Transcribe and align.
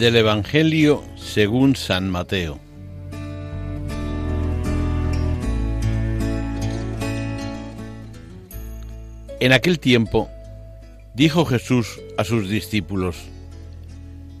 Del 0.00 0.16
Evangelio 0.16 1.04
según 1.18 1.76
San 1.76 2.08
Mateo. 2.08 2.58
En 9.40 9.52
aquel 9.52 9.78
tiempo 9.78 10.30
dijo 11.12 11.44
Jesús 11.44 12.00
a 12.16 12.24
sus 12.24 12.48
discípulos, 12.48 13.16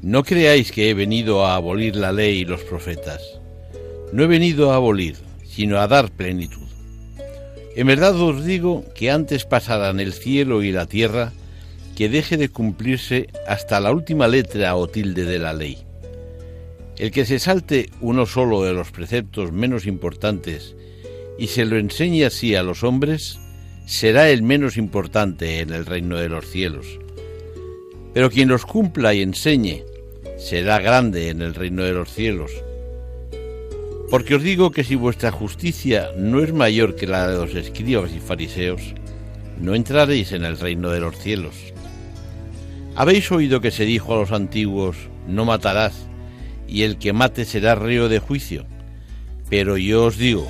No 0.00 0.22
creáis 0.22 0.72
que 0.72 0.88
he 0.88 0.94
venido 0.94 1.44
a 1.44 1.56
abolir 1.56 1.94
la 1.94 2.10
ley 2.10 2.38
y 2.38 2.44
los 2.46 2.62
profetas. 2.62 3.20
No 4.14 4.22
he 4.22 4.26
venido 4.28 4.72
a 4.72 4.76
abolir, 4.76 5.16
sino 5.44 5.78
a 5.78 5.88
dar 5.88 6.10
plenitud. 6.10 6.68
En 7.76 7.86
verdad 7.86 8.18
os 8.18 8.46
digo 8.46 8.86
que 8.94 9.10
antes 9.10 9.44
pasarán 9.44 10.00
el 10.00 10.14
cielo 10.14 10.62
y 10.62 10.72
la 10.72 10.86
tierra 10.86 11.34
que 12.00 12.08
deje 12.08 12.38
de 12.38 12.48
cumplirse 12.48 13.28
hasta 13.46 13.78
la 13.78 13.92
última 13.92 14.26
letra 14.26 14.74
o 14.74 14.88
tilde 14.88 15.26
de 15.26 15.38
la 15.38 15.52
ley. 15.52 15.76
El 16.96 17.10
que 17.10 17.26
se 17.26 17.38
salte 17.38 17.90
uno 18.00 18.24
solo 18.24 18.62
de 18.62 18.72
los 18.72 18.90
preceptos 18.90 19.52
menos 19.52 19.84
importantes 19.84 20.74
y 21.38 21.48
se 21.48 21.66
lo 21.66 21.76
enseñe 21.76 22.24
así 22.24 22.54
a 22.54 22.62
los 22.62 22.84
hombres, 22.84 23.38
será 23.84 24.30
el 24.30 24.42
menos 24.42 24.78
importante 24.78 25.60
en 25.60 25.74
el 25.74 25.84
reino 25.84 26.16
de 26.16 26.30
los 26.30 26.48
cielos. 26.48 26.86
Pero 28.14 28.30
quien 28.30 28.48
los 28.48 28.64
cumpla 28.64 29.12
y 29.12 29.20
enseñe, 29.20 29.84
será 30.38 30.78
grande 30.78 31.28
en 31.28 31.42
el 31.42 31.54
reino 31.54 31.82
de 31.82 31.92
los 31.92 32.10
cielos. 32.10 32.50
Porque 34.08 34.36
os 34.36 34.42
digo 34.42 34.70
que 34.70 34.84
si 34.84 34.94
vuestra 34.94 35.32
justicia 35.32 36.08
no 36.16 36.42
es 36.42 36.54
mayor 36.54 36.96
que 36.96 37.06
la 37.06 37.28
de 37.28 37.36
los 37.36 37.54
escribas 37.54 38.10
y 38.16 38.20
fariseos, 38.20 38.94
no 39.60 39.74
entraréis 39.74 40.32
en 40.32 40.46
el 40.46 40.58
reino 40.58 40.88
de 40.88 41.00
los 41.00 41.18
cielos. 41.18 41.74
Habéis 43.00 43.32
oído 43.32 43.62
que 43.62 43.70
se 43.70 43.86
dijo 43.86 44.12
a 44.12 44.18
los 44.18 44.30
antiguos, 44.30 44.94
no 45.26 45.46
matarás, 45.46 46.06
y 46.68 46.82
el 46.82 46.98
que 46.98 47.14
mate 47.14 47.46
será 47.46 47.74
reo 47.74 48.10
de 48.10 48.18
juicio. 48.18 48.66
Pero 49.48 49.78
yo 49.78 50.04
os 50.04 50.18
digo, 50.18 50.46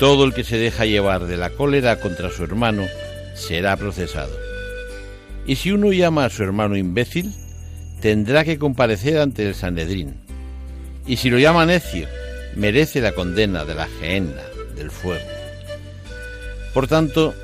todo 0.00 0.24
el 0.24 0.32
que 0.32 0.44
se 0.44 0.56
deja 0.56 0.86
llevar 0.86 1.26
de 1.26 1.36
la 1.36 1.50
cólera 1.50 2.00
contra 2.00 2.30
su 2.30 2.42
hermano 2.42 2.86
será 3.34 3.76
procesado. 3.76 4.34
Y 5.46 5.56
si 5.56 5.72
uno 5.72 5.92
llama 5.92 6.24
a 6.24 6.30
su 6.30 6.42
hermano 6.42 6.74
imbécil, 6.74 7.34
tendrá 8.00 8.44
que 8.44 8.58
comparecer 8.58 9.18
ante 9.18 9.46
el 9.46 9.54
Sanedrín. 9.54 10.14
Y 11.06 11.18
si 11.18 11.28
lo 11.28 11.38
llama 11.38 11.66
necio, 11.66 12.08
merece 12.56 13.02
la 13.02 13.12
condena 13.12 13.66
de 13.66 13.74
la 13.74 13.88
gehenna, 14.00 14.40
del 14.74 14.90
fuego. 14.90 15.28
Por 16.72 16.88
tanto, 16.88 17.34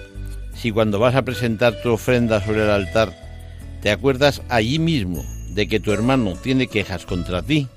si 0.55 0.71
cuando 0.71 0.99
vas 0.99 1.15
a 1.15 1.27
presentar 1.27 1.83
tu 1.83 1.93
ofrenda 1.93 2.43
sobre 2.43 2.65
el 2.65 2.71
altar, 2.71 3.18
te 3.83 3.91
acuerdas 3.91 4.43
allí 4.49 4.79
mismo 4.79 5.25
de 5.51 5.69
que 5.69 5.81
tu 5.81 5.93
hermano 5.93 6.35
tiene 6.35 6.67
quejas 6.67 7.07
contra 7.07 7.43
ti, 7.43 7.69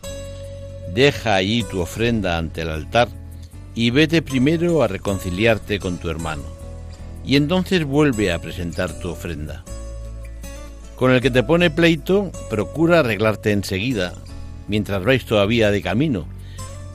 deja 0.94 1.36
allí 1.36 1.64
tu 1.64 1.80
ofrenda 1.80 2.38
ante 2.38 2.62
el 2.62 2.70
altar 2.70 3.10
y 3.76 3.92
vete 3.92 4.22
primero 4.22 4.84
a 4.84 4.88
reconciliarte 4.88 5.80
con 5.80 5.98
tu 5.98 6.10
hermano, 6.10 6.44
y 7.26 7.36
entonces 7.36 7.86
vuelve 7.86 8.32
a 8.32 8.40
presentar 8.40 8.92
tu 9.00 9.10
ofrenda. 9.10 9.64
Con 10.96 11.12
el 11.12 11.22
que 11.22 11.32
te 11.32 11.44
pone 11.44 11.72
pleito, 11.72 12.32
procura 12.50 13.00
arreglarte 13.00 13.52
enseguida, 13.52 14.14
mientras 14.68 15.04
vais 15.04 15.26
todavía 15.26 15.72
de 15.72 15.82
camino, 15.82 16.28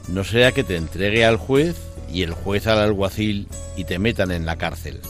no 0.07 0.23
sea 0.23 0.51
que 0.51 0.63
te 0.63 0.77
entregue 0.77 1.25
al 1.25 1.37
juez 1.37 1.75
y 2.11 2.23
el 2.23 2.31
juez 2.31 2.67
al 2.67 2.79
alguacil 2.79 3.47
y 3.75 3.83
te 3.83 3.99
metan 3.99 4.31
en 4.31 4.45
la 4.45 4.57
cárcel. 4.57 5.01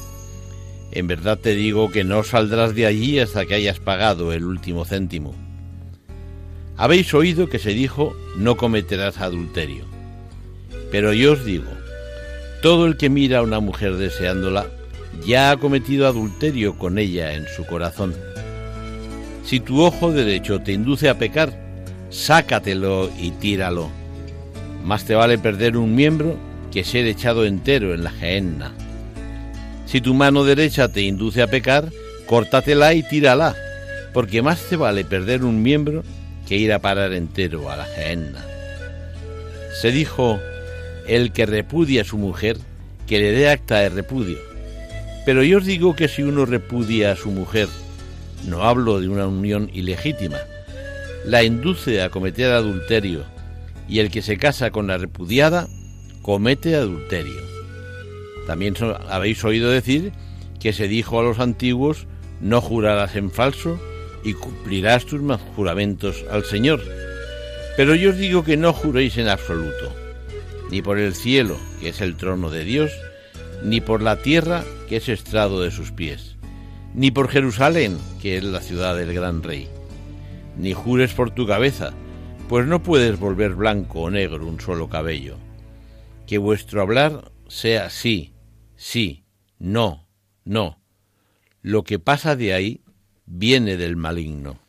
En 0.92 1.08
verdad 1.08 1.38
te 1.38 1.56
digo 1.56 1.92
que 1.92 2.03
no 2.03 2.24
saldrás 2.24 2.74
de 2.74 2.86
allí 2.86 3.20
hasta 3.20 3.46
que 3.46 3.56
hayas 3.56 3.80
pagado 3.80 4.34
el 4.34 4.46
último 4.46 4.86
céntimo. 4.86 5.36
Habéis 6.78 7.14
oído 7.14 7.50
que 7.50 7.59
se 7.59 7.72
dijo, 7.72 8.16
no 8.38 8.56
cometerás 8.56 9.20
adulterio. 9.20 9.86
Pero 10.92 11.12
yo 11.14 11.34
os 11.34 11.44
digo, 11.44 11.70
todo 12.62 12.86
el 12.86 12.97
que 12.97 13.09
mira 13.09 13.40
a 13.40 13.44
una 13.44 13.59
mujer 13.59 13.97
deseándola, 13.97 14.68
ya 15.26 15.52
ha 15.52 15.58
cometido 15.58 16.08
adulterio 16.08 16.78
con 16.78 16.97
ella 16.97 17.34
en 17.34 17.46
su 17.47 17.66
corazón. 17.66 18.14
Si 19.44 19.59
tu 19.59 19.81
ojo 19.81 20.12
derecho 20.12 20.59
te 20.59 20.74
induce 20.74 21.09
a 21.09 21.18
pecar, 21.18 21.58
sácatelo 22.09 23.09
y 23.20 23.31
tíralo. 23.31 23.90
Más 24.84 25.06
te 25.06 25.16
vale 25.16 25.38
perder 25.38 25.78
un 25.78 25.96
miembro 25.96 26.38
que 26.72 26.84
ser 26.84 27.08
echado 27.08 27.46
entero 27.46 27.94
en 27.94 28.03
la 28.03 28.12
gehenna. 28.12 28.74
Si 29.88 30.02
tu 30.02 30.14
mano 30.14 30.44
derecha 30.44 30.90
te 30.90 31.02
induce 31.02 31.42
a 31.42 31.48
pecar, 31.48 31.92
córtatela 32.25 32.94
y 32.94 33.03
tírala, 33.03 33.56
porque 34.14 34.42
más 34.42 34.59
te 34.70 34.75
vale 34.75 35.06
perder 35.06 35.46
un 35.46 35.64
miembro 35.64 36.03
que 36.46 36.58
ir 36.58 36.74
a 36.74 36.80
parar 36.80 37.14
entero 37.14 37.72
a 37.72 37.78
la 37.78 37.86
gehenna. 37.86 38.46
Se 39.81 39.92
dijo, 39.92 40.40
el 41.08 41.31
que 41.31 41.46
repudia 41.46 42.02
a 42.02 42.06
su 42.06 42.18
mujer, 42.18 42.58
que 43.08 43.20
le 43.20 43.31
dé 43.31 43.50
acta 43.50 43.80
de 43.80 43.88
repudio. 43.88 44.38
Pero 45.26 45.42
yo 45.44 45.59
os 45.59 45.66
digo 45.66 45.96
que 45.96 46.09
si 46.09 46.22
uno 46.22 46.46
repudia 46.46 47.14
a 47.14 47.16
su 47.16 47.31
mujer, 47.31 47.70
no 48.46 48.64
hablo 48.64 49.00
de 49.00 49.08
una 49.08 49.28
unión 49.28 49.70
ilegítima, 49.74 50.38
la 51.26 51.44
induce 51.44 52.02
a 52.02 52.09
cometer 52.09 52.52
adulterio, 52.52 53.24
y 53.88 54.00
el 54.00 54.12
que 54.12 54.22
se 54.22 54.38
casa 54.38 54.70
con 54.70 54.88
la 54.88 54.97
repudiada, 54.97 55.70
comete 56.22 56.76
adulterio. 56.76 57.56
También 58.47 58.75
habéis 59.09 59.44
oído 59.44 59.69
decir 59.69 60.13
que 60.59 60.74
se 60.74 60.88
dijo 60.88 61.19
a 61.19 61.24
los 61.24 61.40
antiguos, 61.40 62.08
no 62.41 62.62
jurarás 62.62 63.16
en 63.16 63.30
falso 63.30 63.80
y 64.24 64.34
cumplirás 64.34 65.06
tus 65.06 65.22
juramentos 65.56 66.24
al 66.31 66.46
Señor. 66.46 66.81
Pero 67.75 67.94
yo 67.94 68.12
os 68.12 68.18
digo 68.18 68.44
que 68.44 68.58
no 68.58 68.74
juréis 68.74 69.18
en 69.18 69.28
absoluto, 69.28 69.94
ni 70.72 70.81
por 70.81 70.97
el 70.97 71.13
cielo, 71.13 71.58
que 71.80 71.90
es 71.90 72.02
el 72.02 72.16
trono 72.16 72.50
de 72.50 72.63
Dios, 72.63 72.91
ni 73.63 73.81
por 73.81 74.02
la 74.02 74.22
tierra, 74.22 74.64
que 74.88 74.97
es 74.97 75.09
estrado 75.09 75.62
de 75.62 75.69
sus 75.69 75.91
pies, 75.91 76.38
ni 76.96 77.12
por 77.12 77.28
Jerusalén, 77.28 77.97
que 78.22 78.38
es 78.38 78.44
la 78.44 78.62
ciudad 78.62 78.96
del 78.96 79.14
gran 79.14 79.44
rey. 79.44 79.68
Ni 80.58 80.74
jures 80.74 81.14
por 81.14 81.31
tu 81.31 81.46
cabeza, 81.46 81.94
pues 82.47 82.66
no 82.66 82.81
puedes 82.81 83.19
volver 83.19 83.55
blanco 83.55 84.02
o 84.02 84.09
negro 84.09 84.47
un 84.47 84.59
solo 84.59 84.90
cabello. 84.90 85.35
Que 86.26 86.38
vuestro 86.38 86.82
hablar 86.82 87.32
sea 87.47 87.90
sí, 87.90 88.34
Sí, 88.78 89.24
no, 89.58 90.08
no. 90.46 90.79
Lo 91.64 91.84
que 91.84 91.97
pasa 91.97 92.35
de 92.35 92.53
ahí 92.53 92.82
viene 93.26 93.76
del 93.76 93.97
maligno. 93.97 94.59